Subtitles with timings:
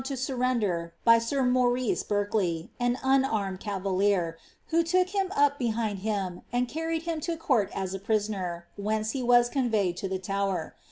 [0.03, 4.35] to enrrender .by air Jbnrif^ Berk ley, an unarmed cavalier,
[4.69, 5.31] who took him.
[5.35, 6.41] op bciiiDd hu|i,;and
[6.75, 10.73] earned hia to court 88 priaoner, whence he waa convRjed to the Tower.